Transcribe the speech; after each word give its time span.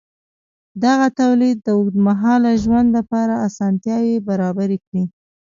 دغه 0.83 1.07
تولید 1.21 1.57
د 1.61 1.67
اوږدمهاله 1.77 2.51
ژوند 2.63 2.87
لپاره 2.97 3.33
اسانتیاوې 3.47 4.15
برابرې 4.27 4.77
کړې. 4.85 5.03